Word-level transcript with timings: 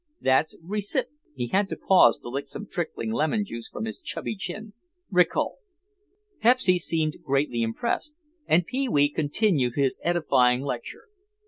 That's 0.19 0.57
recip—" 0.63 1.11
He 1.35 1.49
had 1.49 1.69
to 1.69 1.75
pause 1.77 2.17
to 2.17 2.29
lick 2.29 2.47
some 2.47 2.65
trickling 2.65 3.11
lemon 3.11 3.45
juice 3.45 3.69
from 3.69 3.85
his 3.85 4.01
chubby 4.01 4.35
chin, 4.35 4.73
"rical." 5.13 5.57
Pepsy 6.41 6.79
seemed 6.79 7.17
greatly 7.23 7.61
impressed, 7.61 8.15
and 8.47 8.65
Pee 8.65 8.89
wee 8.89 9.09
continued 9.09 9.73
his 9.75 9.99
edifying 10.03 10.61
lecture. 10.63 11.03